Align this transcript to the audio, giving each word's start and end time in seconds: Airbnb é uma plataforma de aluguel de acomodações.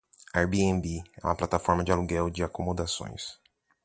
Airbnb 0.33 1.03
é 1.21 1.27
uma 1.27 1.35
plataforma 1.35 1.83
de 1.83 1.91
aluguel 1.91 2.27
de 2.31 2.43
acomodações. 2.43 3.39